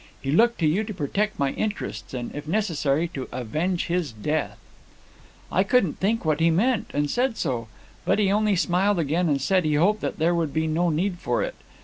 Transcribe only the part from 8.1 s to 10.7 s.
he only smiled again and said he hoped there would be